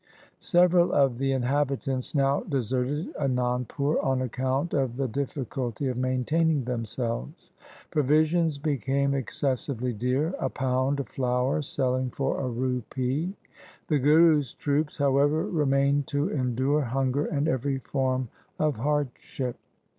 [0.39, 6.79] Several of the inhabitants now deserted Anandpur on account of the difficulty of maintaining them
[6.79, 8.09] LIFE OF GURU GOBIND SINGH 175 selves.
[8.09, 13.35] Provisions became excessively dear, a pound of flour selling for a rupee.
[13.89, 19.55] The Guru's troops, however, remained to endure hunger and every form of hardship.